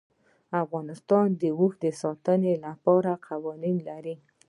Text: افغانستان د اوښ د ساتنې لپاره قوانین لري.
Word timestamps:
افغانستان 0.63 1.27
د 1.41 1.43
اوښ 1.57 1.71
د 1.83 1.85
ساتنې 2.01 2.53
لپاره 2.65 3.11
قوانین 3.27 3.77
لري. 3.89 4.15